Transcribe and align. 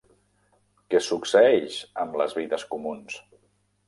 Què 0.93 1.01
succeeix 1.07 1.75
amb 2.05 2.17
les 2.21 2.33
vides 2.39 2.65
comuns? 2.73 3.19